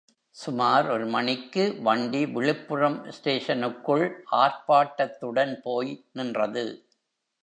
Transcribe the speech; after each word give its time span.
சுமார் 0.35 0.87
ஒரு 0.89 1.05
மணிக்கு 1.05 1.63
வண்டி 1.81 2.21
விழுப்புரம் 2.25 2.97
ஸ்டேஷனுக்குள் 3.11 4.05
ஆர்ப்பாட்டத்துடன் 4.31 5.53
போய் 5.63 5.93
நின்றது. 6.11 6.65